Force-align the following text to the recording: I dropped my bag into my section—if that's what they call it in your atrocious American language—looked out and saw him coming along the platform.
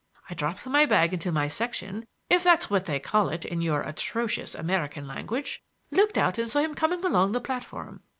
I 0.31 0.33
dropped 0.33 0.65
my 0.65 0.87
bag 0.87 1.13
into 1.13 1.31
my 1.31 1.47
section—if 1.47 2.41
that's 2.43 2.71
what 2.71 2.85
they 2.85 2.99
call 2.99 3.29
it 3.29 3.45
in 3.45 3.61
your 3.61 3.81
atrocious 3.81 4.55
American 4.55 5.05
language—looked 5.05 6.17
out 6.17 6.39
and 6.39 6.49
saw 6.49 6.57
him 6.61 6.73
coming 6.73 7.05
along 7.05 7.33
the 7.33 7.39
platform. 7.39 8.01